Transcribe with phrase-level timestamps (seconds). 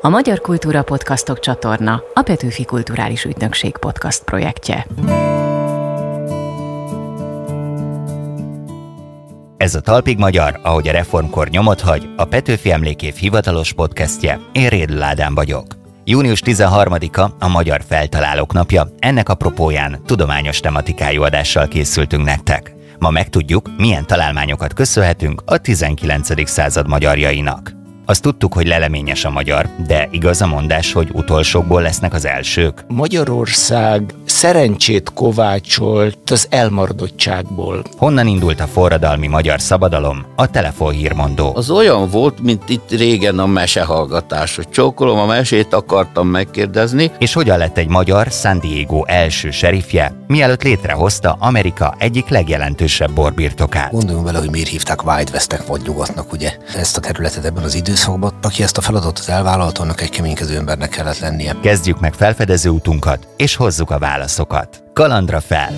[0.00, 4.86] A Magyar Kultúra Podcastok csatorna a Petőfi Kulturális Ügynökség podcast projektje.
[9.56, 14.40] Ez a Talpig Magyar, ahogy a reformkor nyomot hagy, a Petőfi Emlékév hivatalos podcastje.
[14.52, 15.66] Én Rédl Ádám vagyok.
[16.04, 22.74] Június 13-a a Magyar Feltalálók napja, ennek apropóján tudományos tematikájú adással készültünk nektek.
[22.98, 26.48] Ma megtudjuk, milyen találmányokat köszönhetünk a 19.
[26.48, 27.77] század magyarjainak.
[28.08, 32.84] Azt tudtuk, hogy leleményes a magyar, de igaz a mondás, hogy utolsókból lesznek az elsők?
[32.86, 37.82] Magyarország szerencsét kovácsolt az elmaradottságból.
[37.96, 40.26] Honnan indult a forradalmi magyar szabadalom?
[40.36, 41.52] A telefonhírmondó.
[41.54, 47.10] Az olyan volt, mint itt régen a mesehallgatás, hogy csókolom a mesét, akartam megkérdezni.
[47.18, 53.90] És hogyan lett egy magyar San Diego első serifje, mielőtt létrehozta Amerika egyik legjelentősebb borbirtokát?
[53.90, 56.52] Gondoljunk bele, hogy miért hívták Wild Westnek vagy nyugatnak, ugye?
[56.76, 57.96] Ezt a területet ebben az időszakban,
[58.42, 61.56] aki ezt a feladatot elvállalta, annak egy keménykező embernek kellett lennie.
[61.62, 64.82] Kezdjük meg felfedező utunkat, és hozzuk a válaszokat.
[64.92, 65.74] Kalandra fel!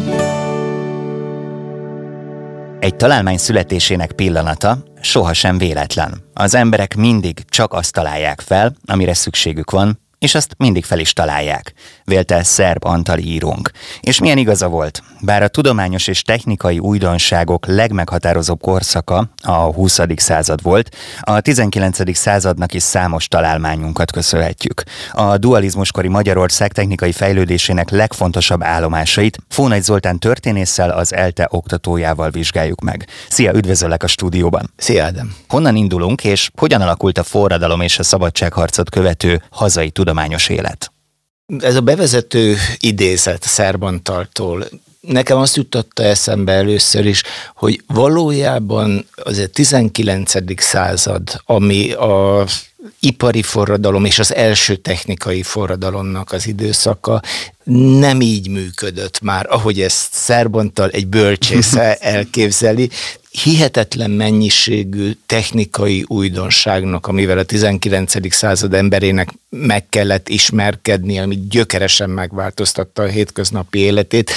[2.81, 6.25] Egy találmány születésének pillanata sohasem véletlen.
[6.35, 11.13] Az emberek mindig csak azt találják fel, amire szükségük van, és azt mindig fel is
[11.13, 11.73] találják,
[12.05, 13.71] vélte Szerb Antali írónk.
[14.01, 19.99] És milyen igaza volt, bár a tudományos és technikai újdonságok legmeghatározóbb korszaka a 20.
[20.17, 22.17] század volt, a 19.
[22.17, 24.83] századnak is számos találmányunkat köszönhetjük.
[25.13, 33.07] A dualizmuskori Magyarország technikai fejlődésének legfontosabb állomásait Fónagy Zoltán történésszel az ELTE oktatójával vizsgáljuk meg.
[33.29, 34.73] Szia, üdvözöllek a stúdióban!
[34.77, 35.35] Szia, Ádám!
[35.49, 40.93] Honnan indulunk, és hogyan alakult a forradalom és a szabadságharcot követő hazai tudományos élet?
[41.59, 44.69] Ez a bevezető idézet Szerbantaltól
[45.01, 47.23] nekem azt jutotta eszembe először is,
[47.55, 50.33] hogy valójában az a 19.
[50.63, 52.45] század, ami a
[53.01, 57.23] ipari forradalom és az első technikai forradalomnak az időszaka
[57.99, 62.91] nem így működött már, ahogy ezt Szerbontal egy bölcsésze elképzeli,
[63.31, 68.35] hihetetlen mennyiségű technikai újdonságnak, amivel a 19.
[68.35, 74.31] század emberének meg kellett ismerkedni, ami gyökeresen megváltoztatta a hétköznapi életét.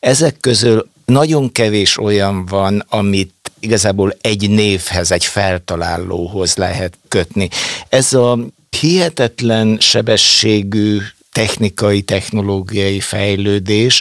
[0.00, 7.48] Ezek közül nagyon kevés olyan van, amit igazából egy névhez, egy feltalálóhoz lehet kötni.
[7.88, 8.38] Ez a
[8.80, 10.98] hihetetlen sebességű
[11.32, 14.00] technikai, technológiai fejlődés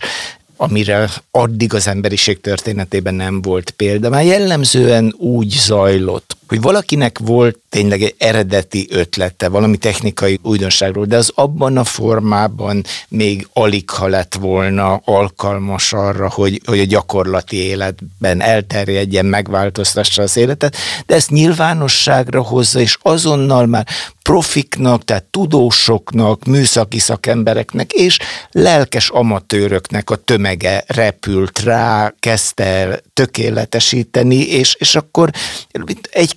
[0.61, 4.09] amire addig az emberiség történetében nem volt példa.
[4.09, 11.17] Már jellemzően úgy zajlott, hogy valakinek volt tényleg egy eredeti ötlete, valami technikai újdonságról, de
[11.17, 17.57] az abban a formában még alig ha lett volna alkalmas arra, hogy, hogy a gyakorlati
[17.57, 23.87] életben elterjedjen, megváltoztassa az életet, de ezt nyilvánosságra hozza, és azonnal már
[24.29, 28.17] profiknak, tehát tudósoknak, műszaki szakembereknek és
[28.51, 35.29] lelkes amatőröknek a tömege repült rá, kezdte el tökéletesíteni, és, és akkor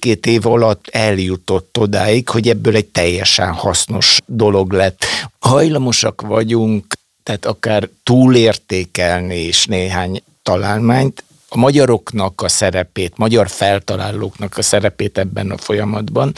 [0.02, 5.04] egy-két év alatt eljutott odáig, hogy ebből egy teljesen hasznos dolog lett.
[5.38, 6.84] Hajlamosak vagyunk,
[7.22, 15.50] tehát akár túlértékelni is néhány találmányt, a magyaroknak a szerepét, magyar feltalálóknak a szerepét ebben
[15.50, 16.32] a folyamatban.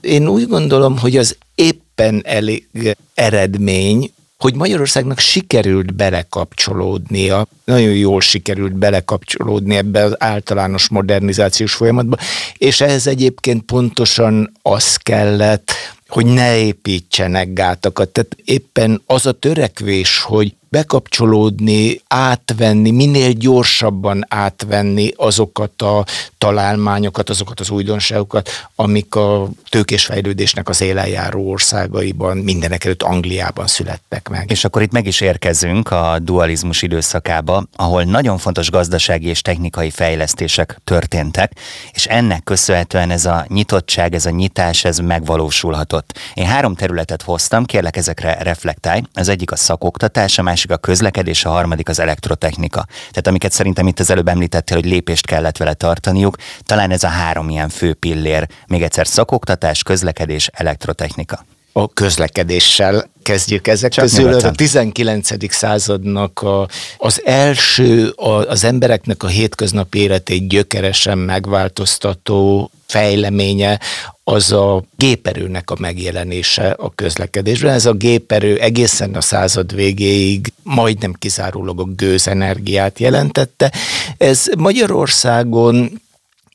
[0.00, 8.74] Én úgy gondolom, hogy az éppen elég eredmény, hogy Magyarországnak sikerült belekapcsolódnia, nagyon jól sikerült
[8.74, 12.16] belekapcsolódni ebbe az általános modernizációs folyamatba,
[12.58, 15.70] és ehhez egyébként pontosan az kellett,
[16.08, 18.08] hogy ne építsenek gátakat.
[18.08, 26.04] Tehát éppen az a törekvés, hogy bekapcsolódni, átvenni, minél gyorsabban átvenni azokat a
[26.38, 34.50] találmányokat, azokat az újdonságokat, amik a tőkésfejlődésnek az élenjáró országaiban, mindenek előtt Angliában születtek meg.
[34.50, 39.90] És akkor itt meg is érkezünk a dualizmus időszakába, ahol nagyon fontos gazdasági és technikai
[39.90, 41.52] fejlesztések történtek,
[41.92, 46.18] és ennek köszönhetően ez a nyitottság, ez a nyitás, ez megvalósulhatott.
[46.34, 49.02] Én három területet hoztam, kérlek ezekre reflektálj.
[49.12, 52.84] Az egyik a szakoktatás, a másik másik a közlekedés, a harmadik az elektrotechnika.
[52.86, 57.08] Tehát amiket szerintem itt az előbb említettél, hogy lépést kellett vele tartaniuk, talán ez a
[57.08, 58.48] három ilyen fő pillér.
[58.66, 64.24] Még egyszer szakoktatás, közlekedés, elektrotechnika a közlekedéssel kezdjük ezek Csak közül.
[64.24, 64.50] Nyugodtan.
[64.50, 65.52] A 19.
[65.54, 73.80] századnak a, az első, a, az embereknek a hétköznapi életét gyökeresen megváltoztató fejleménye
[74.24, 77.72] az a géperőnek a megjelenése a közlekedésben.
[77.72, 83.72] Ez a géperő egészen a század végéig majdnem kizárólag a gőzenergiát jelentette.
[84.18, 86.00] Ez Magyarországon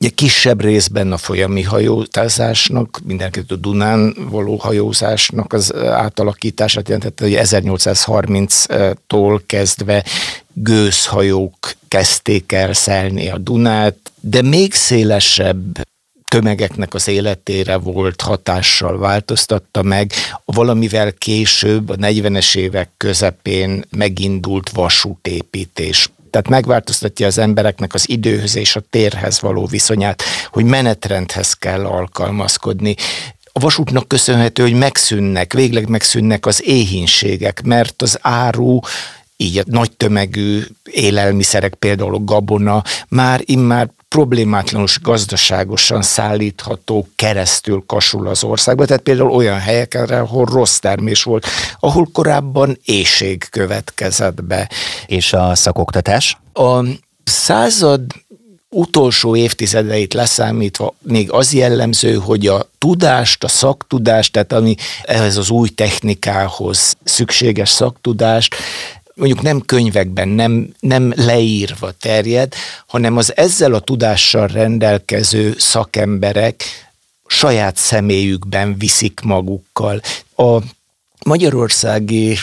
[0.00, 7.38] Ugye kisebb részben a folyami hajózásnak, mindenkit a Dunán való hajózásnak az átalakítását jelentette, hogy
[7.38, 10.04] 1830-tól kezdve
[10.52, 15.86] gőzhajók kezdték el szelni a Dunát, de még szélesebb
[16.28, 20.12] tömegeknek az életére volt hatással, változtatta meg.
[20.44, 28.76] Valamivel később, a 40-es évek közepén megindult vasútépítés tehát megváltoztatja az embereknek az időhöz és
[28.76, 32.94] a térhez való viszonyát, hogy menetrendhez kell alkalmazkodni.
[33.52, 38.80] A vasútnak köszönhető, hogy megszűnnek, végleg megszűnnek az éhínségek, mert az áru
[39.40, 48.26] így a nagy tömegű élelmiszerek, például a gabona, már immár problémátlanul gazdaságosan szállítható keresztül kasul
[48.26, 48.86] az országba.
[48.86, 51.46] Tehát például olyan helyekre, ahol rossz termés volt,
[51.80, 54.70] ahol korábban éjség következett be.
[55.06, 56.38] És a szakoktatás?
[56.52, 56.84] A
[57.24, 58.02] század
[58.70, 65.50] utolsó évtizedeit leszámítva még az jellemző, hogy a tudást, a szaktudást, tehát ami ehhez az
[65.50, 68.54] új technikához szükséges szaktudást
[69.18, 72.54] mondjuk nem könyvekben, nem, nem leírva terjed,
[72.86, 76.64] hanem az ezzel a tudással rendelkező szakemberek
[77.26, 80.00] saját személyükben viszik magukkal.
[80.36, 80.58] A
[81.24, 82.36] magyarországi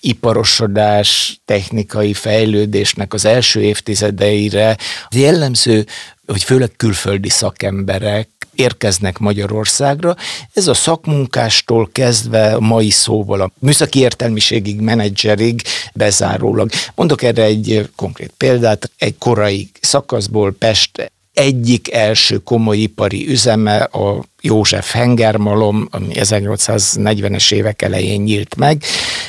[0.00, 4.76] iparosodás, technikai fejlődésnek az első évtizedeire
[5.10, 5.86] jellemző,
[6.26, 10.16] hogy főleg külföldi szakemberek érkeznek Magyarországra.
[10.52, 15.62] Ez a szakmunkástól kezdve a mai szóval a műszaki értelmiségig, menedzserig
[15.94, 16.70] bezárólag.
[16.94, 18.90] Mondok erre egy konkrét példát.
[18.98, 27.82] Egy korai szakaszból Pest egyik első komoly ipari üzeme a József Hengermalom, ami 1840-es évek
[27.82, 28.82] elején nyílt meg.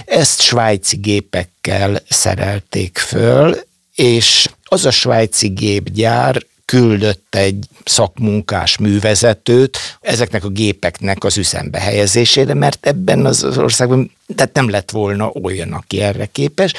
[0.06, 3.56] Ezt svájci gépekkel szerelték föl,
[3.96, 6.44] és az a svájci gépgyár
[6.74, 14.54] küldött egy szakmunkás művezetőt ezeknek a gépeknek az üzembe helyezésére, mert ebben az országban tehát
[14.54, 16.74] nem lett volna olyan, aki erre képes.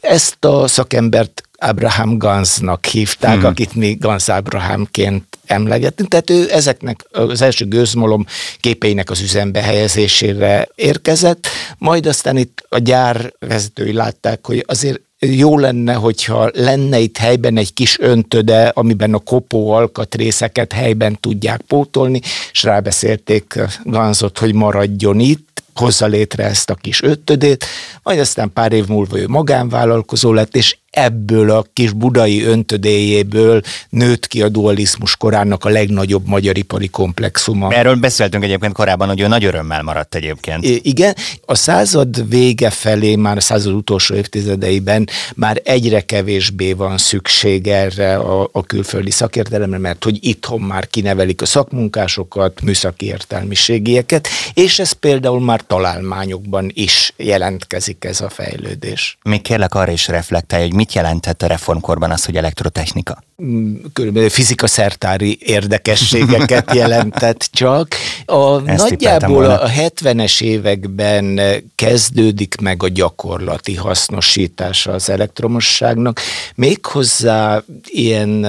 [0.00, 3.44] Ezt a szakembert Abraham Gansnak hívták, hmm.
[3.44, 6.08] akit mi Gans Abrahamként emlegetünk.
[6.08, 8.26] Tehát ő ezeknek az első gőzmolom
[8.60, 11.46] képeinek az üzembe helyezésére érkezett,
[11.78, 17.56] majd aztán itt a gyár vezetői látták, hogy azért jó lenne, hogyha lenne itt helyben
[17.56, 22.20] egy kis öntöde, amiben a kopó alkatrészeket helyben tudják pótolni,
[22.52, 27.64] és rábeszélték Ganzot, hogy maradjon itt, hozza létre ezt a kis ötödét,
[28.02, 34.26] majd aztán pár év múlva ő magánvállalkozó lett, és ebből a kis budai öntödéjéből nőtt
[34.26, 37.72] ki a dualizmus korának a legnagyobb magyar ipari komplexuma.
[37.72, 40.64] Erről beszéltünk egyébként korábban, hogy ő nagy örömmel maradt egyébként.
[40.64, 41.14] I- igen,
[41.46, 48.16] a század vége felé, már a század utolsó évtizedeiben már egyre kevésbé van szükség erre
[48.16, 54.92] a, a külföldi szakértelemre, mert hogy itthon már kinevelik a szakmunkásokat, műszaki értelmiségieket, és ez
[54.92, 59.18] például már találmányokban is jelentkezik ez a fejlődés.
[59.22, 63.22] Még kérlek arra is reflektálj, hogy mit jelentett a reformkorban az, hogy elektrotechnika?
[63.42, 67.88] Mm, körülbelül fizika-szertári érdekességeket jelentett csak.
[68.24, 71.40] A, Ezt nagyjából a 70-es években
[71.74, 76.20] kezdődik meg a gyakorlati hasznosítása az elektromosságnak,
[76.54, 78.46] méghozzá ilyen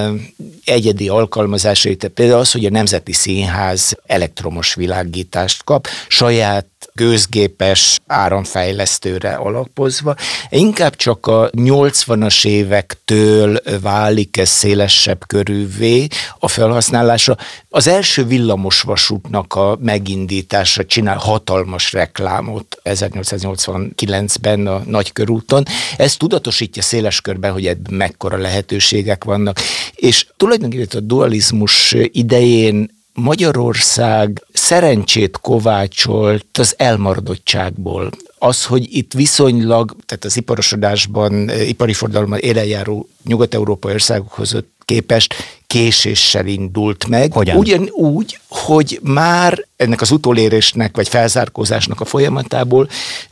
[0.64, 10.14] egyedi alkalmazásai, például az, hogy a Nemzeti Színház elektromos világítást kap, saját gőzgépes áramfejlesztőre alapozva.
[10.48, 11.50] Inkább csak a
[12.24, 16.06] 80-as évektől válik ez szélesebb körülvé
[16.38, 17.36] a felhasználása.
[17.68, 25.62] Az első villamosvasútnak a megindítása csinál hatalmas reklámot 1889-ben a Nagykörúton.
[25.96, 29.60] Ez tudatosítja széles körben, hogy ebben mekkora lehetőségek vannak.
[29.94, 38.10] És tulajdonképpen a dualizmus idején Magyarország szerencsét kovácsolt az elmaradottságból.
[38.44, 45.34] Az, hogy itt viszonylag, tehát az iparosodásban, ipari forradalomban élenjáró nyugat-európai országokhoz képest
[45.66, 47.32] késéssel indult meg.
[47.32, 47.56] Hogyan?
[47.56, 52.88] Ugyanúgy, hogy már ennek az utolérésnek vagy felzárkózásnak a folyamatából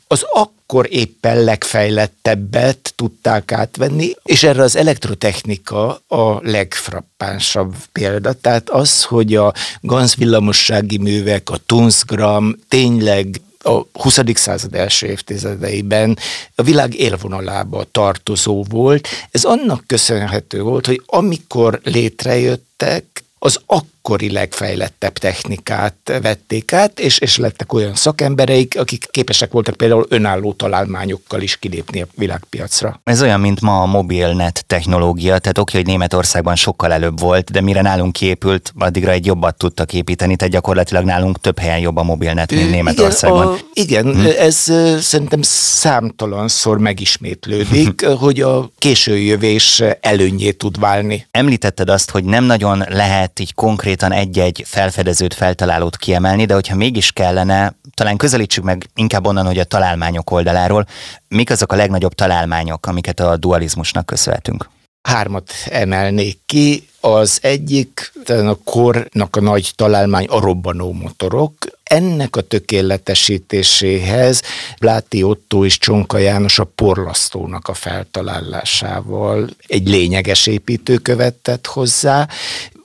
[0.07, 8.33] az akkor éppen legfejlettebbet tudták átvenni, és erre az elektrotechnika a legfrappánsabb példa.
[8.33, 14.19] Tehát az, hogy a Ganz villamossági művek, a Tunzgram tényleg a 20.
[14.35, 16.19] század első évtizedeiben
[16.55, 19.09] a világ élvonalába tartozó volt.
[19.31, 27.19] Ez annak köszönhető volt, hogy amikor létrejöttek, az akkor akkori legfejlettebb technikát vették át, és,
[27.19, 33.01] és lettek olyan szakembereik, akik képesek voltak például önálló találmányokkal is kilépni a világpiacra.
[33.05, 37.61] Ez olyan, mint ma a mobilnet technológia, tehát oké, hogy Németországban sokkal előbb volt, de
[37.61, 42.03] mire nálunk kiépült, addigra egy jobbat tudtak építeni, tehát gyakorlatilag nálunk több helyen jobb a
[42.03, 43.59] mobilnet, mint Németországban.
[43.73, 44.39] Igen, a, igen hm.
[44.39, 44.57] ez
[45.01, 51.27] szerintem számtalanszor megismétlődik, hogy a későjövés előnyét tud válni.
[51.31, 53.55] Említetted azt, hogy nem nagyon lehet így
[53.93, 59.59] konkrétan egy-egy felfedezőt, feltalálót kiemelni, de hogyha mégis kellene, talán közelítsük meg inkább onnan, hogy
[59.59, 60.87] a találmányok oldaláról,
[61.29, 64.69] mik azok a legnagyobb találmányok, amiket a dualizmusnak köszönhetünk?
[65.03, 66.87] Hármat emelnék ki.
[67.01, 71.55] Az egyik, a kornak a nagy találmány a robbanó motorok.
[71.83, 74.43] Ennek a tökéletesítéséhez
[74.81, 82.29] Bláti Otto és Csonka János a porlasztónak a feltalálásával egy lényeges építőkövet tett hozzá,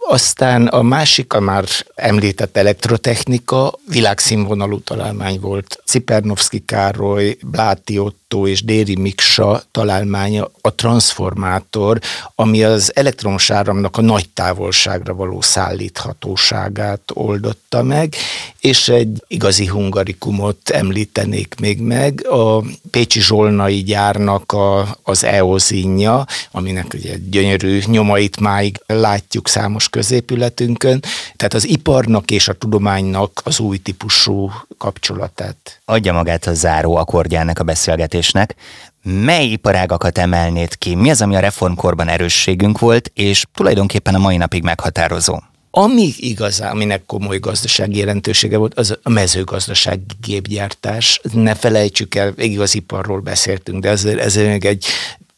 [0.07, 5.81] aztán a másik, a már említett elektrotechnika, világszínvonalú találmány volt.
[5.85, 11.99] Cipernovszki Károly, Bláti Otto és Déri Miksa találmánya a transformátor,
[12.35, 18.15] ami az elektromos áramnak a nagy távolságra való szállíthatóságát oldotta meg,
[18.59, 26.93] és egy igazi hungarikumot említenék még meg, a Pécsi Zsolnai gyárnak a, az EOZinja, aminek
[26.93, 30.99] ugye gyönyörű nyomait máig látjuk számos középületünkön,
[31.35, 35.81] tehát az iparnak és a tudománynak az új típusú kapcsolatát.
[35.85, 38.55] Adja magát a záró akkordjának a beszélgetésnek.
[39.03, 40.95] Mely iparágakat emelnéd ki?
[40.95, 45.39] Mi az, ami a reformkorban erősségünk volt, és tulajdonképpen a mai napig meghatározó?
[45.71, 51.21] Ami igazán, aminek komoly gazdasági jelentősége volt, az a mezőgazdasági gépgyártás.
[51.33, 54.85] Ne felejtsük el, végig az iparról beszéltünk, de ezért, ezért egy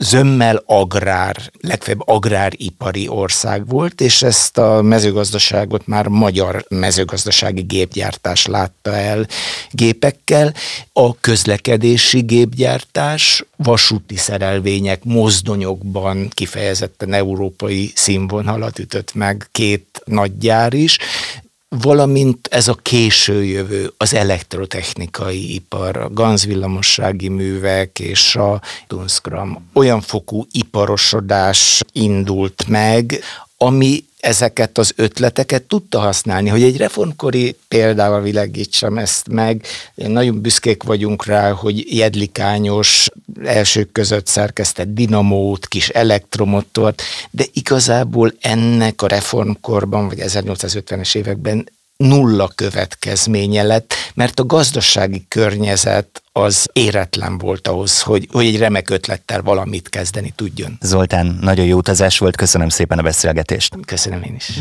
[0.03, 8.95] zömmel agrár, legfeljebb agráripari ország volt, és ezt a mezőgazdaságot már magyar mezőgazdasági gépgyártás látta
[8.95, 9.27] el
[9.71, 10.53] gépekkel.
[10.93, 20.97] A közlekedési gépgyártás, vasúti szerelvények, mozdonyokban kifejezetten európai színvonalat ütött meg két nagy gyár is,
[21.69, 30.01] valamint ez a késő jövő, az elektrotechnikai ipar, a ganzvillamossági művek és a Dunskram olyan
[30.01, 33.19] fokú iparosodás indult meg,
[33.57, 39.65] ami ezeket az ötleteket tudta használni, hogy egy reformkori példával világítsam ezt meg.
[39.95, 43.07] Nagyon büszkék vagyunk rá, hogy jedlikányos
[43.43, 51.69] elsők között szerkesztett dinamót, kis elektromotort, de igazából ennek a reformkorban, vagy 1850-es években
[52.03, 58.89] nulla következménye lett, mert a gazdasági környezet az éretlen volt ahhoz, hogy, hogy egy remek
[58.89, 60.77] ötlettel valamit kezdeni tudjon.
[60.81, 63.75] Zoltán, nagyon jó utazás volt, köszönöm szépen a beszélgetést.
[63.85, 64.59] Köszönöm én is.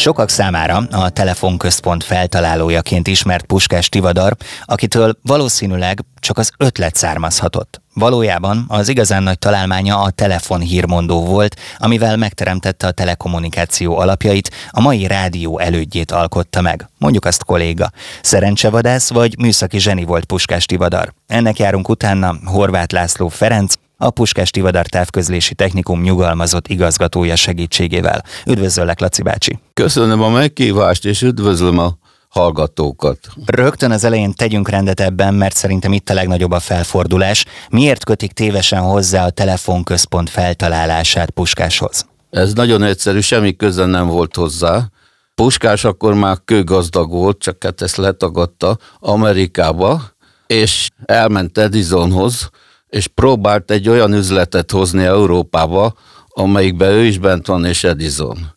[0.00, 7.80] Sokak számára a telefonközpont feltalálójaként ismert Puskás Tivadar, akitől valószínűleg csak az ötlet származhatott.
[7.94, 15.06] Valójában az igazán nagy találmánya a telefonhírmondó volt, amivel megteremtette a telekommunikáció alapjait, a mai
[15.06, 16.88] rádió elődjét alkotta meg.
[16.98, 17.90] Mondjuk azt kolléga.
[18.22, 21.12] Szerencsevadász vagy műszaki zseni volt Puskás Tivadar.
[21.26, 28.24] Ennek járunk utána Horváth László Ferenc, a Puskás Tivadar távközlési technikum nyugalmazott igazgatója segítségével.
[28.46, 29.58] Üdvözöllek, Laci bácsi!
[29.74, 33.18] Köszönöm a meghívást, és üdvözlöm a hallgatókat.
[33.46, 37.44] Rögtön az elején tegyünk rendet ebben, mert szerintem itt a legnagyobb a felfordulás.
[37.70, 42.06] Miért kötik tévesen hozzá a telefonközpont feltalálását Puskáshoz?
[42.30, 44.88] Ez nagyon egyszerű, semmi köze nem volt hozzá.
[45.34, 50.02] Puskás akkor már kőgazdag volt, csak hát ezt letagadta Amerikába,
[50.46, 52.50] és elment Edisonhoz,
[52.90, 55.94] és próbált egy olyan üzletet hozni Európába,
[56.28, 58.54] amelyikben ő is bent van, és Edison.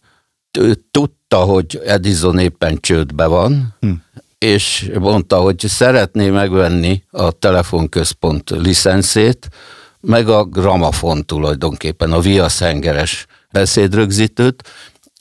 [0.60, 3.92] Ő tudta, hogy Edison éppen csődbe van, hm.
[4.38, 9.50] és mondta, hogy szeretné megvenni a telefonközpont licenszét,
[10.00, 14.64] meg a gramafon tulajdonképpen, a viaszengeres beszédrögzítőt,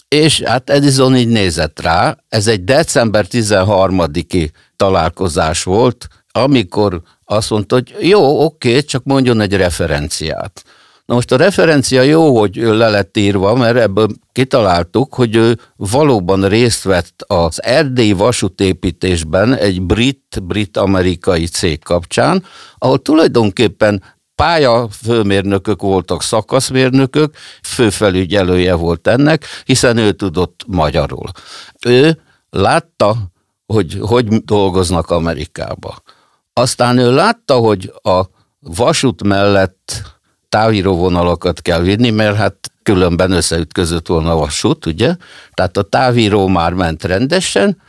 [0.09, 7.75] és hát Edison így nézett rá, ez egy december 13-i találkozás volt, amikor azt mondta,
[7.75, 10.63] hogy jó, oké, csak mondjon egy referenciát.
[11.07, 16.49] Na most a referencia jó, hogy le lett írva, mert ebből kitaláltuk, hogy ő valóban
[16.49, 22.45] részt vett az erdélyi vasútépítésben egy brit-brit-amerikai cég kapcsán,
[22.79, 24.03] ahol tulajdonképpen
[24.35, 31.29] pálya főmérnökök voltak szakaszmérnökök, főfelügyelője volt ennek, hiszen ő tudott magyarul.
[31.87, 32.21] Ő
[32.51, 33.17] látta,
[33.67, 36.03] hogy hogy dolgoznak Amerikába
[36.53, 38.23] Aztán ő látta, hogy a
[38.61, 40.03] vasút mellett
[40.49, 45.17] távíróvonalakat kell vinni, mert hát különben összeütközött volna a vasút, ugye?
[45.55, 47.83] Tehát a távíró már ment rendesen,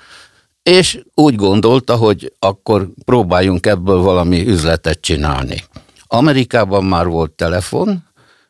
[0.63, 5.63] és úgy gondolta, hogy akkor próbáljunk ebből valami üzletet csinálni.
[6.07, 8.03] Amerikában már volt telefon,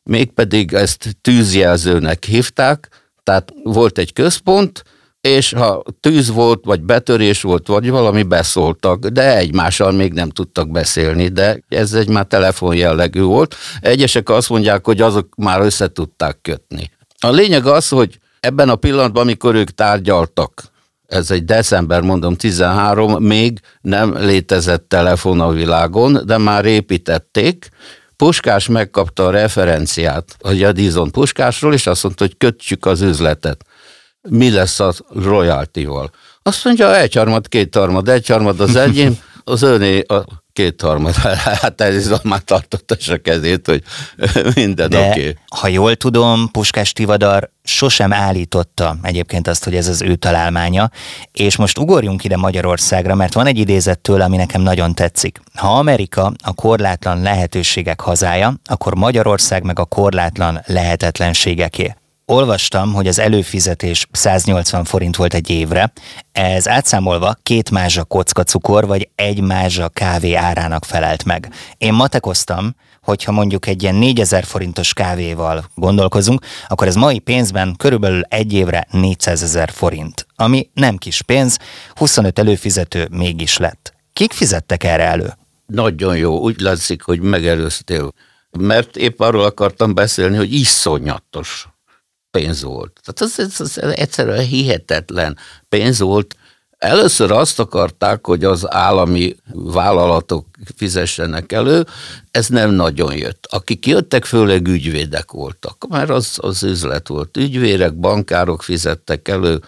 [0.04, 2.90] mégpedig ezt tűzjelzőnek hívták,
[3.24, 4.84] tehát volt egy központ,
[5.28, 10.72] és ha tűz volt, vagy betörés volt, vagy valami beszóltak, de egymással még nem tudtak
[10.72, 13.56] beszélni, de ez egy már telefon jellegű volt.
[13.82, 16.92] Egyesek azt mondják, hogy azok már össze tudták kötni.
[17.20, 20.64] A lényeg az, hogy ebben a pillanatban, amikor ők tárgyaltak,
[21.08, 27.70] ez egy december, mondom 13, még nem létezett telefon a világon, de már építették,
[28.16, 33.66] Puskás megkapta a referenciát a Jadizon Puskásról, és azt mondta, hogy kötjük az üzletet
[34.30, 36.12] mi lesz a royalty-val.
[36.44, 41.16] Azt mondja, egyharmad, kétharmad, egyharmad az enyém, az öné a kétharmad.
[41.62, 43.84] Hát ez már tartotta a kezét, hogy
[44.56, 45.08] minden oké.
[45.08, 45.36] Okay.
[45.50, 50.90] ha jól tudom, Puskás Tivadar sosem állította egyébként azt, hogy ez az ő találmánya,
[51.32, 55.42] és most ugorjunk ide Magyarországra, mert van egy idézettől, ami nekem nagyon tetszik.
[55.54, 63.20] Ha Amerika a korlátlan lehetőségek hazája, akkor Magyarország meg a korlátlan lehetetlenségeké olvastam, hogy az
[63.20, 65.94] előfizetés 180 forint volt egy évre.
[66.32, 71.54] Ez átszámolva két mázsa kocka cukor, vagy egy mázsa kávé árának felelt meg.
[71.78, 78.22] Én matekoztam, hogyha mondjuk egy ilyen 4000 forintos kávéval gondolkozunk, akkor ez mai pénzben körülbelül
[78.22, 81.60] egy évre 400 ezer forint, ami nem kis pénz,
[81.96, 83.94] 25 előfizető mégis lett.
[84.14, 85.34] Kik fizettek erre elő?
[85.66, 88.12] Nagyon jó, úgy látszik, hogy megelőztél.
[88.60, 91.68] Mert épp arról akartam beszélni, hogy iszonyatos
[92.38, 93.00] pénz volt.
[93.04, 95.38] Tehát ez, ez, ez egyszerűen hihetetlen
[95.70, 96.36] pénz volt.
[96.78, 101.86] Először azt akarták, hogy az állami vállalatok fizessenek elő,
[102.32, 103.48] ez nem nagyon jött.
[103.50, 107.38] Akik jöttek, főleg ügyvédek voltak, mert az, az üzlet volt.
[107.38, 109.62] Ügyvérek, bankárok fizettek elő,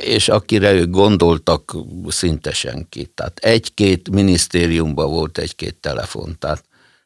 [0.00, 1.76] és akire ők gondoltak,
[2.08, 3.06] szinte senki.
[3.14, 6.36] Tehát egy-két minisztériumban volt egy-két telefon.
[6.38, 6.64] Tehát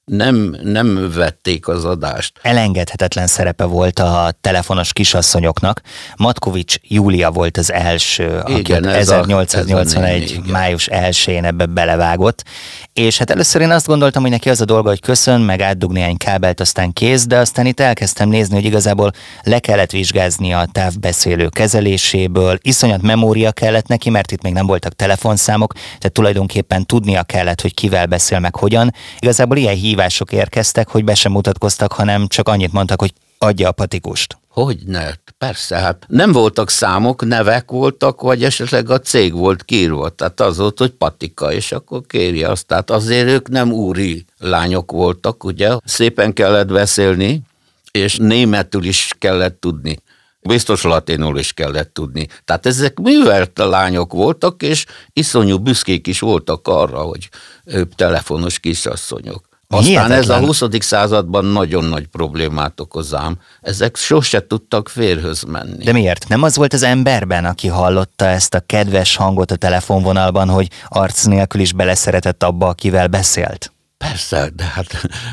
[0.09, 2.33] nem, nem vették az adást.
[2.43, 5.81] Elengedhetetlen szerepe volt a telefonos kisasszonyoknak.
[6.17, 10.41] Matkovics Júlia volt az első, igen, aki 1881.
[10.47, 12.45] A, május 1-én ebbe belevágott.
[12.93, 15.93] És hát először én azt gondoltam, hogy neki az a dolga, hogy köszön, meg átdug
[15.93, 20.69] néhány kábelt, aztán kész, de aztán itt elkezdtem nézni, hogy igazából le kellett vizsgázni a
[20.73, 27.23] távbeszélő kezeléséből, iszonyat memória kellett neki, mert itt még nem voltak telefonszámok, tehát tulajdonképpen tudnia
[27.23, 28.95] kellett, hogy kivel beszél, meg hogyan.
[29.19, 33.69] Igazából ilyen hív hívások érkeztek, hogy be sem mutatkoztak, hanem csak annyit mondtak, hogy adja
[33.69, 34.39] a patikust.
[34.49, 35.11] Hogy ne?
[35.39, 40.09] Persze, hát nem voltak számok, nevek voltak, vagy esetleg a cég volt kiírva.
[40.09, 42.67] Tehát az volt, hogy patika, és akkor kéri azt.
[42.67, 45.71] Tehát azért ők nem úri lányok voltak, ugye?
[45.85, 47.43] Szépen kellett beszélni,
[47.91, 49.99] és németül is kellett tudni.
[50.41, 52.27] Biztos latinul is kellett tudni.
[52.45, 57.29] Tehát ezek művelt lányok voltak, és iszonyú büszkék is voltak arra, hogy
[57.65, 59.48] ők telefonos kisasszonyok.
[59.71, 60.19] Aztán Hihetetlen.
[60.19, 60.63] ez a 20.
[60.79, 63.39] században nagyon nagy problémát okozám.
[63.61, 65.85] Ezek sose tudtak férhöz menni.
[65.85, 66.29] De miért?
[66.29, 71.25] Nem az volt az emberben, aki hallotta ezt a kedves hangot a telefonvonalban, hogy arc
[71.25, 73.73] nélkül is beleszeretett abba, akivel beszélt?
[73.99, 74.87] Persze, de hát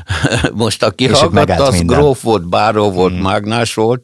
[0.54, 3.22] most aki hallgatta, az gróf volt, báró volt, hmm.
[3.22, 4.04] mágnás volt,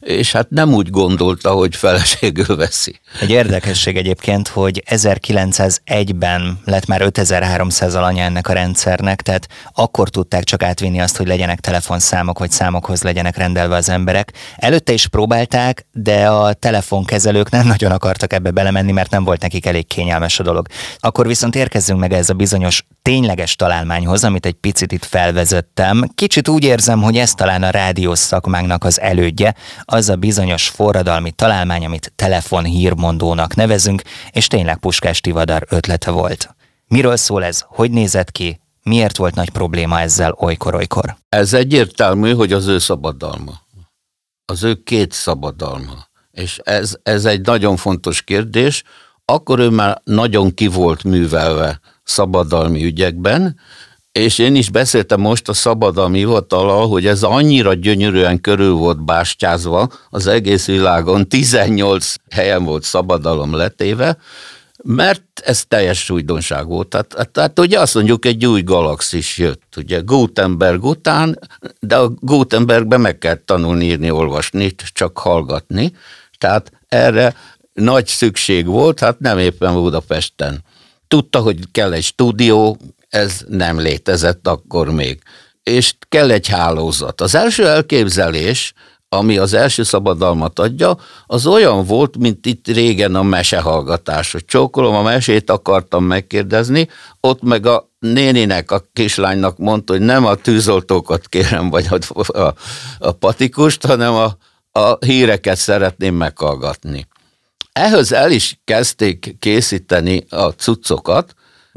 [0.00, 3.00] és hát nem úgy gondolta, hogy feleségül veszi.
[3.20, 10.44] Egy érdekesség egyébként, hogy 1901-ben lett már 5300 alanya ennek a rendszernek, tehát akkor tudták
[10.44, 14.32] csak átvinni azt, hogy legyenek telefonszámok, vagy számokhoz legyenek rendelve az emberek.
[14.56, 19.66] Előtte is próbálták, de a telefonkezelők nem nagyon akartak ebbe belemenni, mert nem volt nekik
[19.66, 20.66] elég kényelmes a dolog.
[20.98, 26.04] Akkor viszont érkezzünk meg ez a bizonyos tényleges találmányhoz, amit egy picit itt felvezettem.
[26.14, 31.30] Kicsit úgy érzem, hogy ez talán a rádiós szakmánknak az elődje, az a bizonyos forradalmi
[31.30, 36.54] találmány, amit telefon hírmondónak nevezünk, és tényleg Puskás Tivadar ötlete volt.
[36.86, 37.64] Miről szól ez?
[37.66, 38.60] Hogy nézett ki?
[38.82, 41.16] Miért volt nagy probléma ezzel olykor-olykor?
[41.28, 43.52] Ez egyértelmű, hogy az ő szabadalma.
[44.44, 46.08] Az ő két szabadalma.
[46.30, 48.82] És ez, ez egy nagyon fontos kérdés.
[49.24, 53.56] Akkor ő már nagyon ki volt művelve szabadalmi ügyekben,
[54.12, 59.88] és én is beszéltem most a szabadalmi hivatalal, hogy ez annyira gyönyörűen körül volt bástyázva
[60.10, 64.16] az egész világon, 18 helyen volt szabadalom letéve,
[64.82, 66.88] mert ez teljes újdonság volt.
[66.88, 71.38] Tehát, tehát ugye azt mondjuk, egy új galaxis jött, ugye Gutenberg után,
[71.80, 75.92] de a Gutenbergben meg kell tanulni írni, olvasni, csak hallgatni.
[76.38, 77.34] Tehát erre
[77.72, 80.64] nagy szükség volt, hát nem éppen Budapesten.
[81.10, 85.22] Tudta, hogy kell egy stúdió, ez nem létezett akkor még.
[85.62, 87.20] És kell egy hálózat.
[87.20, 88.72] Az első elképzelés,
[89.08, 90.96] ami az első szabadalmat adja,
[91.26, 96.88] az olyan volt, mint itt régen a mesehallgatás, hogy csókolom, a mesét akartam megkérdezni,
[97.20, 102.54] ott meg a néninek, a kislánynak mondta, hogy nem a tűzoltókat kérem, vagy a, a,
[102.98, 104.36] a patikust, hanem a,
[104.80, 107.06] a híreket szeretném meghallgatni.
[107.80, 111.34] Ehhez el is kezdték készíteni a cuccokat,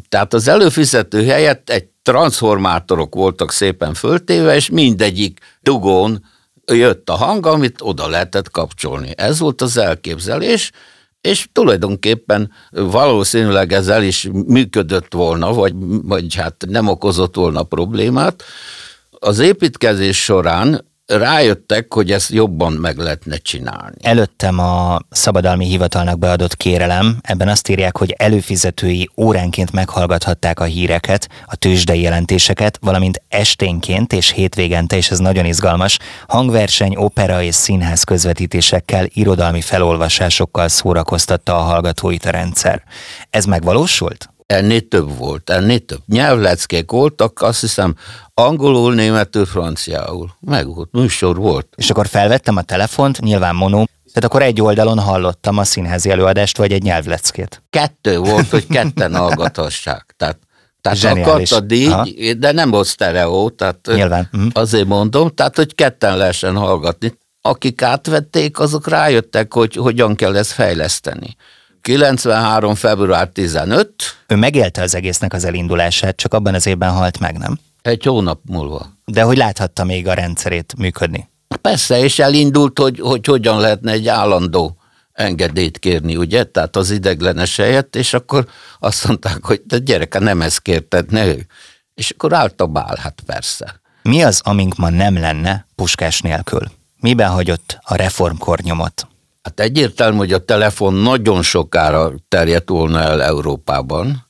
[0.10, 6.26] tehát az előfizető helyett egy transformátorok voltak szépen föltéve, és mindegyik dugón
[6.66, 9.13] jött a hang, amit oda lehetett kapcsolni.
[9.16, 10.72] Ez volt az elképzelés,
[11.22, 18.44] és tulajdonképpen valószínűleg ez el is működött volna, vagy, vagy hát nem okozott volna problémát.
[19.10, 23.96] Az építkezés során rájöttek, hogy ezt jobban meg lehetne csinálni.
[24.02, 31.30] Előttem a szabadalmi hivatalnak beadott kérelem, ebben azt írják, hogy előfizetői óránként meghallgathatták a híreket,
[31.46, 38.04] a tőzsdei jelentéseket, valamint esténként és hétvégente, és ez nagyon izgalmas, hangverseny, opera és színház
[38.04, 42.84] közvetítésekkel, irodalmi felolvasásokkal szórakoztatta a hallgatóit a rendszer.
[43.30, 44.34] Ez megvalósult?
[44.46, 46.02] Ennél több volt, ennél több.
[46.06, 47.96] Nyelvleckék voltak, azt hiszem
[48.34, 50.36] angolul, németül, franciául.
[50.39, 51.67] Meg volt, műsor volt.
[51.76, 56.58] És akkor felvettem a telefont, nyilván monó, tehát akkor egy oldalon hallottam a színházi előadást,
[56.58, 57.63] vagy egy nyelvleckét.
[57.69, 60.13] Kettő volt, hogy ketten hallgathassák.
[60.17, 60.38] Tehát,
[60.82, 61.52] tehát Zseniális.
[61.52, 62.06] akartad így, Aha.
[62.38, 64.28] de nem volt sztereó, tehát Nyilván.
[64.32, 64.48] Mhm.
[64.54, 67.17] azért mondom, tehát hogy ketten lehessen hallgatni.
[67.41, 71.36] Akik átvették, azok rájöttek, hogy hogyan kell ezt fejleszteni.
[71.82, 72.76] 93.
[72.76, 73.93] február 15.
[74.28, 77.60] Ő megélte az egésznek az elindulását, csak abban az évben halt meg, nem?
[77.84, 78.86] Egy hónap múlva.
[79.06, 81.30] De hogy láthatta még a rendszerét működni?
[81.62, 84.78] Persze, és elindult, hogy, hogy hogyan lehetne egy állandó
[85.12, 86.43] engedélyt kérni, ugye?
[86.43, 88.48] Tehát az ideglenes helyett, és akkor
[88.80, 91.46] azt mondták, hogy de gyereke, nem ezt kérted, ne ő.
[91.93, 93.82] És akkor állt a bál, hát persze.
[94.02, 96.62] Mi az, amink ma nem lenne puskás nélkül?
[97.00, 99.08] Miben hagyott a reformkor nyomot?
[99.41, 104.28] Hát egyértelmű, hogy a telefon nagyon sokára terjedt volna el Európában,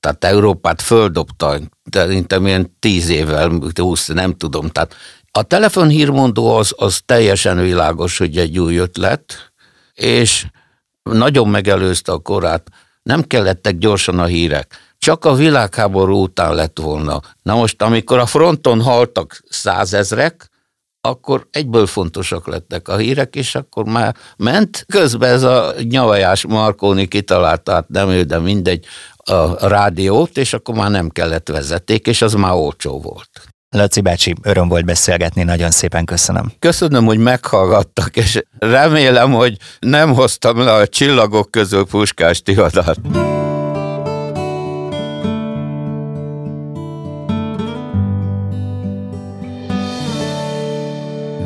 [0.00, 1.58] tehát Európát földobta,
[1.90, 4.68] szerintem ilyen tíz évvel, húsz, nem tudom.
[4.68, 4.94] Tehát
[5.30, 9.52] a telefonhírmondó az, az teljesen világos, hogy egy új ötlet,
[9.94, 10.46] és
[11.02, 12.68] nagyon megelőzte a korát.
[13.02, 14.78] Nem kellettek gyorsan a hírek.
[14.98, 17.20] Csak a világháború után lett volna.
[17.42, 20.50] Na most, amikor a fronton haltak százezrek,
[21.08, 24.84] akkor egyből fontosak lettek a hírek, és akkor már ment.
[24.88, 28.84] Közben ez a nyavajás Markóni kitalálta, hát nem ő, de mindegy,
[29.28, 33.30] a rádiót, és akkor már nem kellett vezeték, és az már olcsó volt.
[33.68, 36.52] Laci bácsi, öröm volt beszélgetni, nagyon szépen köszönöm.
[36.58, 42.98] Köszönöm, hogy meghallgattak, és remélem, hogy nem hoztam le a csillagok közül puskás tihadat.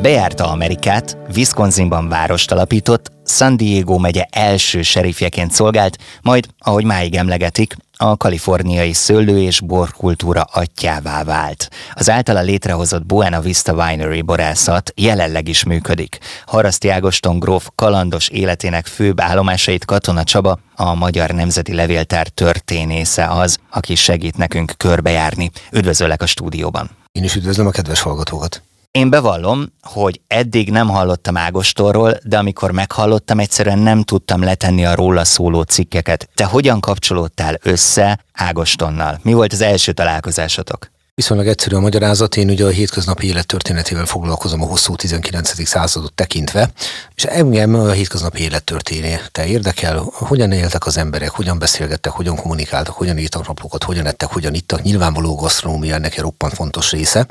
[0.01, 7.75] Bejárta Amerikát, Wisconsinban várost alapított, San Diego megye első serifjeként szolgált, majd, ahogy máig emlegetik,
[7.97, 11.69] a kaliforniai szőlő és borkultúra atyává vált.
[11.93, 16.17] Az általa létrehozott Buena Vista Winery borászat jelenleg is működik.
[16.45, 23.57] Haraszti Ágoston gróf kalandos életének főbb állomásait Katona Csaba, a Magyar Nemzeti Levéltár történésze az,
[23.69, 25.51] aki segít nekünk körbejárni.
[25.71, 26.89] Üdvözöllek a stúdióban!
[27.11, 28.61] Én is üdvözlöm a kedves hallgatókat!
[28.91, 34.95] Én bevallom, hogy eddig nem hallottam Ágostorról, de amikor meghallottam, egyszerűen nem tudtam letenni a
[34.95, 36.29] róla szóló cikkeket.
[36.33, 39.19] Te hogyan kapcsolódtál össze Ágostonnal?
[39.23, 40.91] Mi volt az első találkozásotok?
[41.21, 45.67] Viszonylag egyszerű a magyarázat, én ugye a hétköznapi élet történetével foglalkozom a hosszú 19.
[45.67, 46.71] századot tekintve,
[47.15, 52.95] és engem a hétköznapi élet története érdekel, hogyan éltek az emberek, hogyan beszélgettek, hogyan kommunikáltak,
[52.95, 54.81] hogyan írtak napokat, hogyan ettek, hogyan ittak.
[54.81, 57.27] Nyilvánvaló gasztronómia ennek egy roppant fontos része.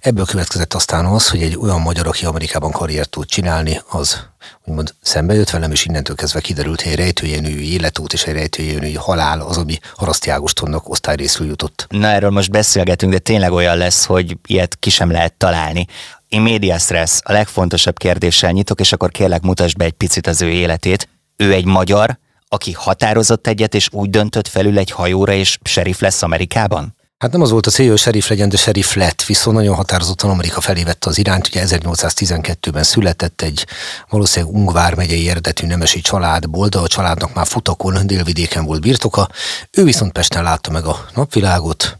[0.00, 4.30] Ebből következett aztán az, hogy egy olyan magyar, aki Amerikában karriert tud csinálni, az
[4.64, 8.94] úgymond szembe jött velem, és innentől kezdve kiderült, hogy egy rejtőjenői életút és egy rejtőjenői
[8.94, 11.86] halál az, ami Haraszti Ágostonnak osztályrészről jutott.
[11.88, 15.86] Na erről most beszélgetünk, de tényleg olyan lesz, hogy ilyet ki sem lehet találni.
[16.28, 20.42] Én média stressz, a legfontosabb kérdéssel nyitok, és akkor kérlek mutasd be egy picit az
[20.42, 21.08] ő életét.
[21.36, 26.22] Ő egy magyar, aki határozott egyet, és úgy döntött felül egy hajóra, és serif lesz
[26.22, 26.96] Amerikában?
[27.22, 30.30] Hát nem az volt a célja, hogy serif legyen, de serif lett, viszont nagyon határozottan
[30.30, 31.46] Amerika felé vette az irányt.
[31.46, 33.66] Ugye 1812-ben született egy
[34.08, 39.28] valószínűleg Ungvár megyei eredetű nemesi családból, de a családnak már futakon, délvidéken volt birtoka.
[39.70, 41.98] Ő viszont Pesten látta meg a napvilágot,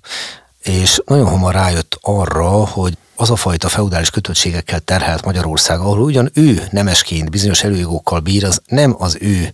[0.62, 6.30] és nagyon hamar rájött arra, hogy az a fajta feudális kötöttségekkel terhelt Magyarország, ahol ugyan
[6.34, 9.52] ő nemesként bizonyos előjogokkal bír, az nem az ő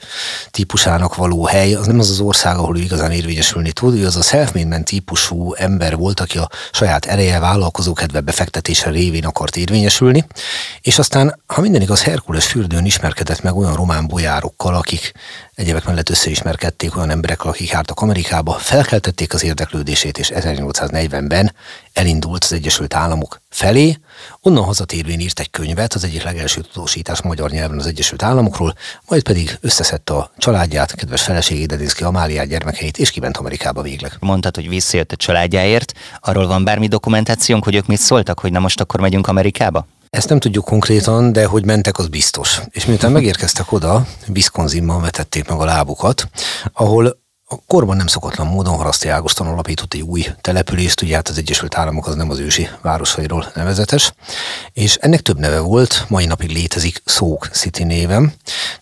[0.50, 4.16] típusának való hely, az nem az az ország, ahol ő igazán érvényesülni tud, ő az
[4.16, 4.52] a self
[4.84, 10.26] típusú ember volt, aki a saját ereje, vállalkozókedve befektetése révén akart érvényesülni,
[10.80, 15.12] és aztán, ha minden igaz, Herkules fürdőn ismerkedett meg olyan román bojárokkal, akik
[15.54, 21.54] egyébek mellett összeismerkedték olyan emberek, akik jártak Amerikába, felkeltették az érdeklődését, és 1840-ben
[21.92, 23.98] elindult az Egyesült Államok felé,
[24.40, 28.74] onnan hazatérvén írt egy könyvet, az egyik legelső tudósítás magyar nyelven az Egyesült Államokról,
[29.08, 34.12] majd pedig összeszedte a családját, kedves feleségét, Dedinszki Amáliát, gyermekeit, és kiment Amerikába végleg.
[34.20, 35.92] Mondtad, hogy visszajött a családjáért.
[36.20, 39.86] Arról van bármi dokumentációnk, hogy ők mit szóltak, hogy na most akkor megyünk Amerikába?
[40.10, 42.60] Ezt nem tudjuk konkrétan, de hogy mentek, az biztos.
[42.70, 46.28] És miután megérkeztek oda, Wisconsinban vetették meg a lábukat,
[46.72, 51.38] ahol a korban nem szokatlan módon Haraszti Ágoston alapított egy új települést, ugye hát az
[51.38, 54.12] Egyesült Államok az nem az ősi városairól nevezetes,
[54.72, 58.32] és ennek több neve volt, mai napig létezik Szók City néven,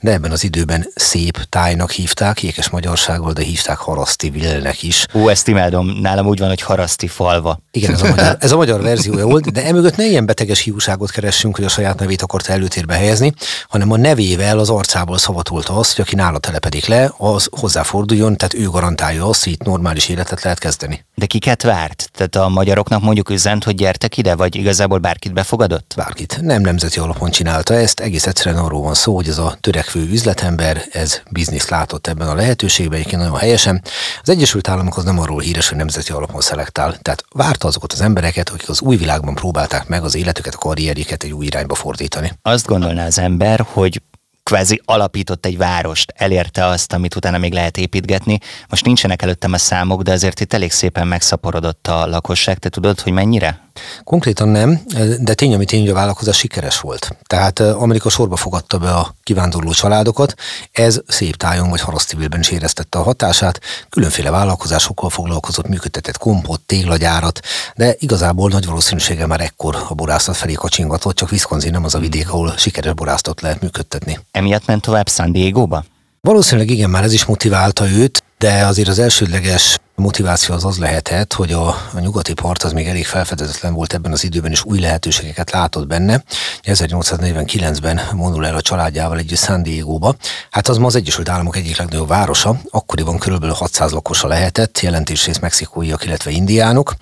[0.01, 5.07] de ebben az időben szép tájnak hívták, ékes magyarsággal, de hívták Haraszti Villnek is.
[5.15, 7.61] Ó, ezt imádom, nálam úgy van, hogy Haraszti falva.
[7.71, 11.11] Igen, ez a magyar, ez a magyar verziója volt, de emögött ne ilyen beteges hiúságot
[11.11, 13.35] keressünk, hogy a saját nevét akarta előtérbe helyezni,
[13.69, 18.55] hanem a nevével az arcából szavatolta azt, hogy aki nála telepedik le, az hozzáforduljon, tehát
[18.57, 21.05] ő garantálja azt, hogy itt normális életet lehet kezdeni.
[21.15, 22.11] De kiket várt?
[22.13, 25.93] Tehát a magyaroknak mondjuk üzent, hogy gyertek ide, vagy igazából bárkit befogadott?
[25.97, 26.39] Bárkit.
[26.41, 30.83] Nem nemzeti alapon csinálta ezt, egész egyszerűen arról van szó, hogy ez a törekvő üzletember,
[30.93, 33.83] ez biznisz látott ebben a lehetőségben, egyébként nagyon helyesen.
[34.23, 36.99] Az Egyesült Államok az nem arról híres, hogy nemzeti alapon szelektál.
[37.03, 41.23] Tehát várta azokat az embereket, akik az új világban próbálták meg az életüket, a karrierjüket
[41.23, 42.33] egy új irányba fordítani.
[42.43, 44.03] Azt gondolná az ember, hogy
[44.47, 48.39] kvázi alapított egy várost, elérte azt, amit utána még lehet építgetni.
[48.69, 52.59] Most nincsenek előttem a számok, de azért itt elég szépen megszaporodott a lakosság.
[52.59, 53.66] Te tudod, hogy mennyire?
[54.05, 54.81] Konkrétan nem,
[55.19, 57.17] de tény, ami tény, hogy a vállalkozás sikeres volt.
[57.27, 60.35] Tehát Amerika sorba fogadta be a kivándorló családokat,
[60.73, 67.41] ez szép tájon vagy harasztivilben is éreztette a hatását, különféle vállalkozásokkal foglalkozott, működtetett kompot, téglagyárat,
[67.75, 71.99] de igazából nagy valószínűséggel már ekkor a borászat felé kacsingatott, csak Wisconsin nem az a
[71.99, 74.19] vidék, ahol sikeres borászatot lehet működtetni.
[74.31, 75.85] Emiatt ment tovább San Diego-ba?
[76.21, 81.33] Valószínűleg igen, már ez is motiválta őt, de azért az elsődleges motiváció az az lehetett,
[81.33, 84.81] hogy a, a nyugati part az még elég felfedezetlen volt ebben az időben, és új
[84.81, 86.23] lehetőségeket látott benne.
[86.63, 90.15] 1849-ben mondul el a családjával együtt San Diego-ba.
[90.51, 95.27] Hát az ma az Egyesült Államok egyik legnagyobb városa, akkoriban körülbelül 600 lakosa lehetett, jelentés
[95.27, 96.95] rész mexikóiak, illetve indiánok,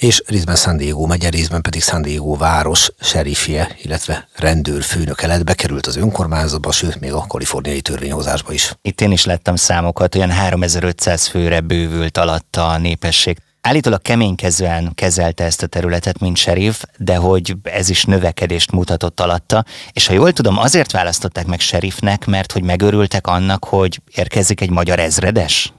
[0.00, 5.86] és részben San Diego megye, részben pedig San Diego város serifje, illetve rendőrfőnöke lett, bekerült
[5.86, 8.72] az önkormányzatba, sőt még a kaliforniai törvényhozásba is.
[8.82, 13.38] Itt én is lettem számokat, olyan 3500 főre bővült alatta a népesség.
[13.60, 19.64] Állítólag keménykezően kezelte ezt a területet, mint serif, de hogy ez is növekedést mutatott alatta,
[19.92, 24.70] és ha jól tudom, azért választották meg serifnek, mert hogy megörültek annak, hogy érkezik egy
[24.70, 25.72] magyar ezredes?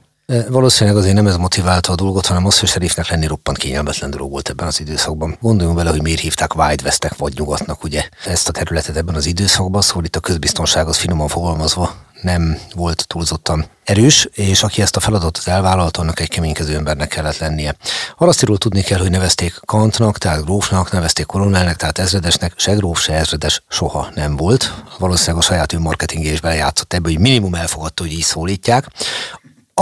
[0.50, 4.32] Valószínűleg azért nem ez motiválta a dolgot, hanem az, hogy serifnek lenni roppant kényelmetlen dolog
[4.32, 5.38] volt ebben az időszakban.
[5.42, 9.26] Gondoljunk bele, hogy miért hívták White Westnek vagy nyugatnak, ugye ezt a területet ebben az
[9.26, 14.96] időszakban, szóval itt a közbiztonság az finoman fogalmazva nem volt túlzottan erős, és aki ezt
[14.96, 17.76] a feladatot elvállalta, annak egy keménykező embernek kellett lennie.
[18.16, 23.14] Harasztiról tudni kell, hogy nevezték Kantnak, tehát grófnak, nevezték koronelnek, tehát ezredesnek, se gróf, se
[23.14, 24.74] ezredes soha nem volt.
[25.00, 28.88] Valószínűleg a saját önmarketingé is belejátszott ebbe, hogy minimum elfogadta, hogy így szólítják.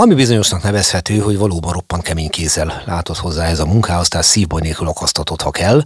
[0.00, 4.60] Ami bizonyosnak nevezhető, hogy valóban roppant kemény kézzel látott hozzá ez a munkához, tehát szívbaj
[4.60, 5.82] nélkül akasztatott, ha kell,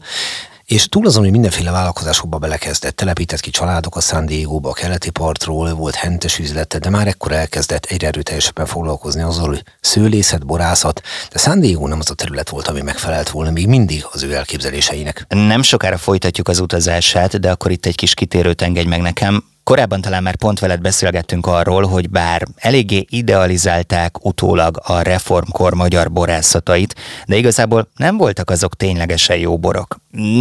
[0.65, 3.51] és túl azon, hogy mindenféle vállalkozásokba belekezdett, telepített ki
[3.91, 8.67] a San Diego-ba, a keleti partról, volt hentes üzlete, de már ekkor elkezdett egyre erőteljesebben
[8.67, 11.01] foglalkozni azzal, hogy szőlészet, borászat,
[11.33, 14.35] de San Diego nem az a terület volt, ami megfelelt volna még mindig az ő
[14.35, 15.27] elképzeléseinek.
[15.29, 19.45] Nem sokára folytatjuk az utazását, de akkor itt egy kis kitérőt engedj meg nekem.
[19.65, 26.13] Korábban talán már pont veled beszélgettünk arról, hogy bár eléggé idealizálták utólag a reformkor magyar
[26.13, 26.95] borászatait,
[27.27, 29.97] de igazából nem voltak azok ténylegesen jó borok.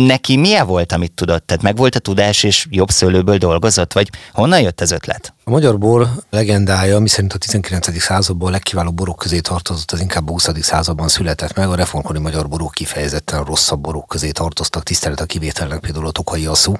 [0.05, 1.45] Neki milyen volt, amit tudott?
[1.45, 3.93] Tehát meg volt a tudás, és jobb szőlőből dolgozott?
[3.93, 5.32] Vagy honnan jött az ötlet?
[5.45, 8.01] A magyar bor legendája, miszerint a 19.
[8.01, 10.49] században a legkiválóbb borok közé tartozott, az inkább a 20.
[10.61, 11.69] században született meg.
[11.69, 16.11] A reformkori magyar borok kifejezetten a rosszabb borok közé tartoztak, tisztelet a kivételnek például a
[16.11, 16.73] tokai asszú.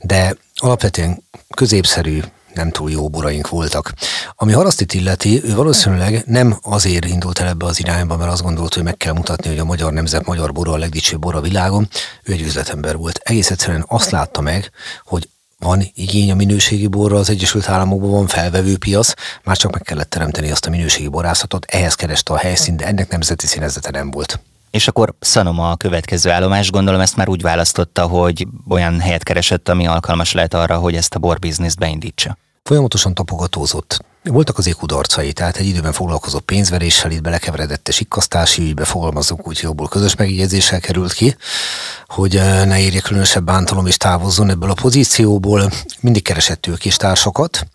[0.00, 1.22] De alapvetően
[1.54, 2.20] középszerű,
[2.54, 3.92] nem túl jó boraink voltak.
[4.34, 8.74] Ami Harasztit illeti, ő valószínűleg nem azért indult el ebbe az irányba, mert azt gondolt,
[8.74, 11.88] hogy meg kell mutatni, hogy a magyar nemzet magyar bora a legdicsőbb bor a világon.
[12.22, 13.20] Ő egy üzletember volt.
[13.22, 14.70] Egész egyszerűen azt látta meg,
[15.04, 15.28] hogy
[15.62, 19.12] van igény a minőségi borra, az Egyesült Államokban van felvevő piac,
[19.44, 23.10] már csak meg kellett teremteni azt a minőségi borászatot, ehhez kereste a helyszínt, de ennek
[23.10, 24.40] nemzeti színezete nem volt.
[24.70, 29.68] És akkor Szanoma a következő állomás, gondolom ezt már úgy választotta, hogy olyan helyet keresett,
[29.68, 32.36] ami alkalmas lehet arra, hogy ezt a borbizniszt beindítsa.
[32.62, 34.04] Folyamatosan tapogatózott.
[34.24, 39.58] Voltak azért kudarcai, tehát egy időben foglalkozott pénzveréssel, itt belekeveredett a sikkasztási ügybe, fogalmazunk úgy,
[39.62, 41.36] jobból közös megjegyzéssel került ki,
[42.06, 45.70] hogy eh, ne érje különösebb bántalom és távozzon ebből a pozícióból.
[46.00, 47.66] Mindig keresett és társakat,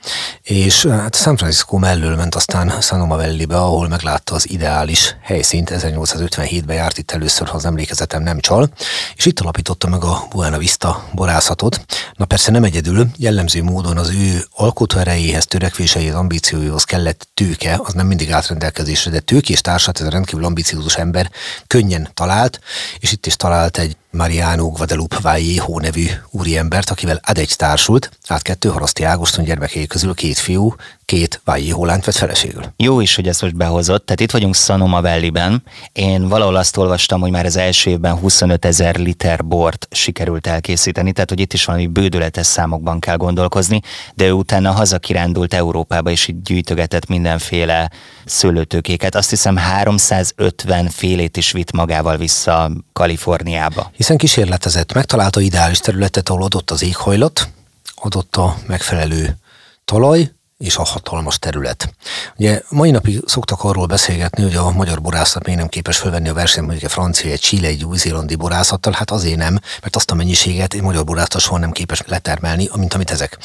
[0.42, 5.72] és eh, hát San Francisco mellől ment aztán Sonoma Valley-be, ahol meglátta az ideális helyszínt.
[5.74, 8.70] 1857-ben járt itt először, ha az emlékezetem nem csal,
[9.16, 11.86] és itt alapította meg a Buena Vista borászatot.
[12.14, 16.36] Na persze nem egyedül, jellemző módon az ő alkotóerejéhez, törekvéseihez, ambícióihoz
[16.84, 21.32] kellett tőke, az nem mindig átrendelkezésre, de tőkés társat, ez a rendkívül ambiciózus ember
[21.68, 22.60] könnyen talált,
[23.00, 28.70] és itt is talált egy Mariano Guadalupe Vallejo nevű úriembert, akivel egy társult, át kettő
[28.70, 30.76] haraszti Ágoston gyermekei közül két fiú,
[31.06, 32.64] két Vallejo lányt vett feleségül.
[32.78, 34.06] Jó is, hogy ezt most behozott.
[34.06, 35.64] Tehát itt vagyunk Sonoma Valley-ben.
[35.92, 41.12] Én valahol azt olvastam, hogy már az első évben 25 ezer liter bort sikerült elkészíteni,
[41.12, 43.82] tehát hogy itt is valami bődületes számokban kell gondolkozni,
[44.16, 47.92] de ő utána hazakirándult Európába, és itt gyűjtögetett mindenféle
[48.26, 49.16] szőlőtőkéket.
[49.16, 53.92] Azt hiszem 350 félét is vitt magával vissza Kaliforniába.
[54.08, 57.50] Hiszen kísérletezett, megtalálta ideális területet, ahol adott az éghajlat,
[57.96, 59.38] adott a megfelelő
[59.86, 61.94] talaj, és a hatalmas terület.
[62.38, 66.34] Ugye mai napig szoktak arról beszélgetni, hogy a magyar borászat még nem képes fölvenni a
[66.34, 70.16] versenyt mondjuk egy francia, egy chile, egy új-zélandi borászattal, hát azért nem, mert azt a
[70.16, 73.38] mennyiséget egy magyar borászat soha nem képes letermelni, mint amit ezek.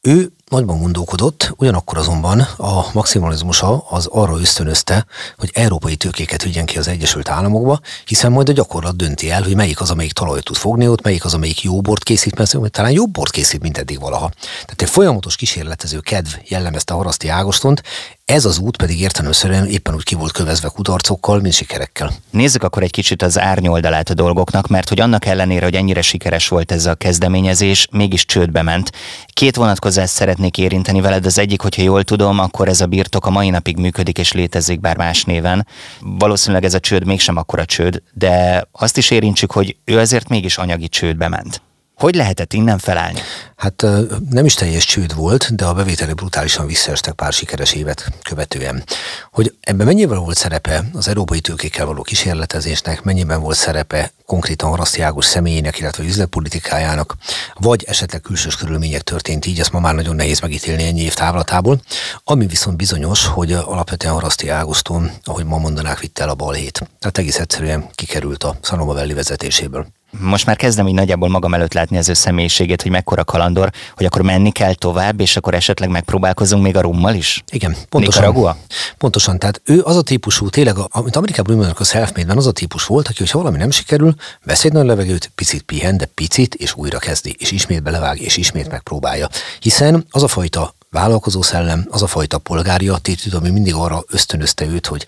[0.00, 5.06] Ő nagyban gondolkodott, ugyanakkor azonban a maximalizmusa az arra ösztönözte,
[5.38, 9.54] hogy európai tőkéket vigyen ki az Egyesült Államokba, hiszen majd a gyakorlat dönti el, hogy
[9.54, 12.90] melyik az, amelyik talajt tud fogni ott, melyik az, amelyik jó bort készít, mert talán
[12.90, 14.30] jobb bort készít, mint eddig valaha.
[14.40, 17.82] Tehát egy folyamatos kísérletező kedv jellemezte Haraszti Ágostont,
[18.30, 22.12] ez az út pedig értelemszerűen éppen úgy ki volt kövezve kudarcokkal, mint sikerekkel.
[22.30, 26.48] Nézzük akkor egy kicsit az árnyoldalát a dolgoknak, mert hogy annak ellenére, hogy ennyire sikeres
[26.48, 28.92] volt ez a kezdeményezés, mégis csődbe ment.
[29.26, 31.26] Két vonatkozást szeretnék érinteni veled.
[31.26, 34.80] Az egyik, hogyha jól tudom, akkor ez a birtok a mai napig működik és létezik,
[34.80, 35.66] bár más néven.
[36.00, 40.58] Valószínűleg ez a csőd mégsem akkora csőd, de azt is érintsük, hogy ő azért mégis
[40.58, 41.62] anyagi csődbe ment.
[42.00, 43.20] Hogy lehetett innen felállni?
[43.56, 43.86] Hát
[44.30, 48.84] nem is teljes csőd volt, de a bevételek brutálisan visszaestek pár sikeres évet követően.
[49.32, 55.00] Hogy ebben mennyivel volt szerepe az európai tőkékkel való kísérletezésnek, mennyiben volt szerepe konkrétan Haraszti
[55.00, 57.16] Ágos személyének, illetve üzletpolitikájának,
[57.54, 61.80] vagy esetleg külsős körülmények történt így, ezt ma már nagyon nehéz megítélni ennyi év távlatából.
[62.24, 66.88] Ami viszont bizonyos, hogy alapvetően Haraszti Ágoston, ahogy ma mondanák, vitte el a balhét.
[66.98, 71.96] Tehát egész egyszerűen kikerült a Szanoma vezetéséből most már kezdem így nagyjából magam előtt látni
[71.96, 76.62] az ő személyiségét, hogy mekkora kalandor, hogy akkor menni kell tovább, és akkor esetleg megpróbálkozunk
[76.62, 77.42] még a rummal is?
[77.50, 78.22] Igen, pontosan.
[78.22, 78.56] Nicaragua?
[78.98, 82.84] Pontosan, tehát ő az a típusú, tényleg, amit Amerikában mondanak a self az a típus
[82.84, 86.74] volt, aki, hogyha valami nem sikerül, vesz egy nagy levegőt, picit pihen, de picit, és
[86.76, 89.28] újra kezdi, és ismét belevág, és ismét megpróbálja.
[89.60, 94.64] Hiszen az a fajta vállalkozó szellem, az a fajta polgári attitűd, ami mindig arra ösztönözte
[94.64, 95.06] őt, hogy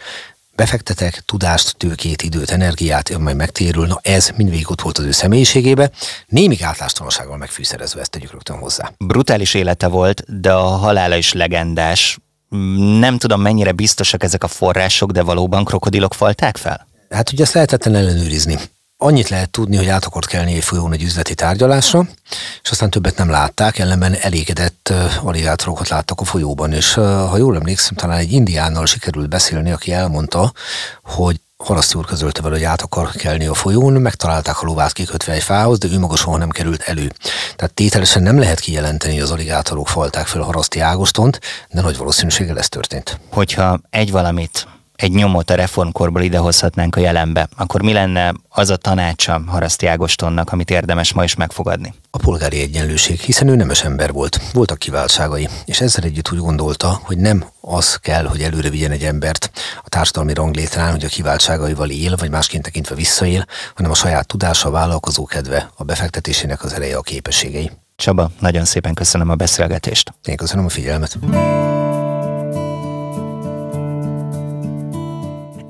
[0.56, 5.90] befektetek tudást, tőkét, időt, energiát, majd megtérül, na ez mindvégig ott volt az ő személyiségébe,
[6.26, 8.92] némi gátlástalansággal megfűszerezve, ezt tegyük rögtön hozzá.
[8.98, 12.18] Brutális élete volt, de a halála is legendás.
[12.98, 16.88] Nem tudom, mennyire biztosak ezek a források, de valóban krokodilok falták fel?
[17.10, 18.58] Hát ugye ezt lehetetlen ellenőrizni
[19.02, 22.06] annyit lehet tudni, hogy át akart kelni egy folyón egy üzleti tárgyalásra,
[22.62, 27.96] és aztán többet nem látták, ellenben elégedett aligátorokat láttak a folyóban, és ha jól emlékszem,
[27.96, 30.52] talán egy indiánnal sikerült beszélni, aki elmondta,
[31.02, 35.32] hogy Haraszti úr közölte vele, hogy át akar kelni a folyón, megtalálták a lovát kikötve
[35.32, 37.12] egy fához, de ő maga soha nem került elő.
[37.56, 42.58] Tehát tételesen nem lehet kijelenteni, hogy az aligátorok falták fel Haraszti Ágostont, de nagy valószínűséggel
[42.58, 43.20] ez történt.
[43.30, 44.66] Hogyha egy valamit
[45.02, 50.52] egy nyomot a reformkorból idehozhatnánk a jelenbe, akkor mi lenne az a tanácsa Haraszti Ágostonnak,
[50.52, 51.94] amit érdemes ma is megfogadni?
[52.10, 57.00] A polgári egyenlőség, hiszen ő nemes ember volt, voltak kiváltságai, és ezzel együtt úgy gondolta,
[57.02, 59.50] hogy nem az kell, hogy előre vigyen egy embert
[59.84, 64.68] a társadalmi ranglétrán, hogy a kiváltságaival él, vagy másként tekintve visszaél, hanem a saját tudása,
[64.68, 67.70] a vállalkozó kedve, a befektetésének az ereje, a képességei.
[67.96, 70.14] Csaba, nagyon szépen köszönöm a beszélgetést.
[70.24, 71.18] Én köszönöm a figyelmet.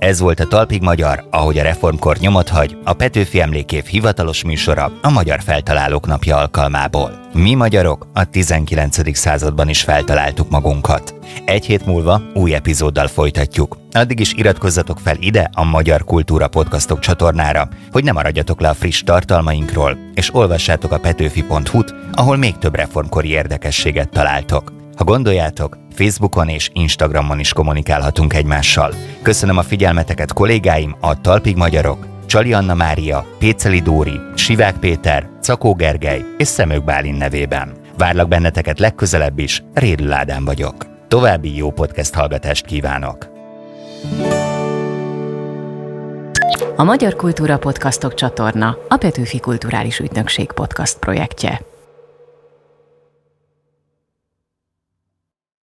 [0.02, 4.92] Ez volt a Talpig Magyar, ahogy a reformkor nyomot hagy, a Petőfi Emlékév hivatalos műsora
[5.02, 7.20] a Magyar Feltalálók Napja alkalmából.
[7.32, 9.16] Mi magyarok a 19.
[9.16, 11.14] században is feltaláltuk magunkat.
[11.44, 13.76] Egy hét múlva új epizóddal folytatjuk.
[13.92, 18.74] Addig is iratkozzatok fel ide a Magyar Kultúra Podcastok csatornára, hogy ne maradjatok le a
[18.74, 24.81] friss tartalmainkról, és olvassátok a petőfi.hu-t, ahol még több reformkori érdekességet találtok.
[24.96, 28.94] Ha gondoljátok, Facebookon és Instagramon is kommunikálhatunk egymással.
[29.22, 35.74] Köszönöm a figyelmeteket kollégáim, a Talpig Magyarok, Csali Anna Mária, Péceli Dóri, Sivák Péter, Cakó
[35.74, 37.72] Gergely és Szemök Bálin nevében.
[37.98, 40.86] Várlak benneteket legközelebb is, Rédül Ádám vagyok.
[41.08, 43.30] További jó podcast hallgatást kívánok!
[46.76, 51.71] A Magyar Kultúra Podcastok csatorna a Petőfi Kulturális Ügynökség podcast projektje.